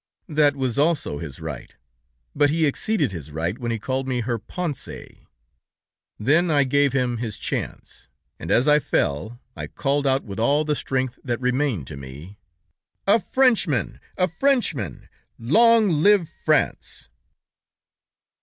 [0.29, 1.75] That was also his right,
[2.35, 4.89] but he exceeded his right when he called me her ponce.
[6.17, 8.09] Then I gave him his chance,
[8.39, 12.39] and as I fell, I called out with all the strength that remained to me:
[13.05, 13.99] 'A Frenchman!
[14.17, 15.07] A Frenchman!
[15.37, 17.07] Long live France!'"